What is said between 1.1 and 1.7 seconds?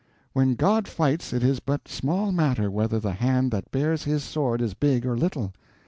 it is